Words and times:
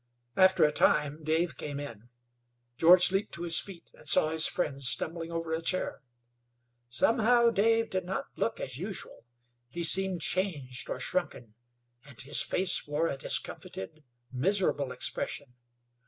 After 0.35 0.63
a 0.63 0.71
time 0.71 1.23
Dave 1.23 1.57
came 1.57 1.79
in. 1.79 2.09
George 2.75 3.11
leaped 3.11 3.33
to 3.35 3.43
his 3.43 3.59
feet 3.59 3.91
and 3.93 4.09
saw 4.09 4.29
his 4.29 4.47
friend 4.47 4.81
stumbling 4.81 5.31
over 5.31 5.51
a 5.53 5.61
chair. 5.61 6.01
Somehow, 6.89 7.51
Dave 7.51 7.91
did 7.91 8.03
not 8.03 8.25
look 8.35 8.59
as 8.59 8.79
usual. 8.79 9.25
He 9.69 9.83
seemed 9.83 10.21
changed, 10.21 10.89
or 10.89 10.99
shrunken, 10.99 11.53
and 12.03 12.19
his 12.19 12.41
face 12.41 12.87
wore 12.87 13.07
a 13.09 13.15
discomfited, 13.15 14.03
miserable 14.31 14.91
expression. 14.91 15.53